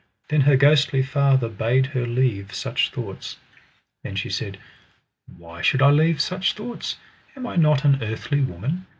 [0.29, 3.37] Then her ghostly father bade her leave such thoughts.
[4.03, 4.57] Then she said,
[5.37, 6.95] why should I leave such thoughts?
[7.35, 8.87] Am I not an earthly woman?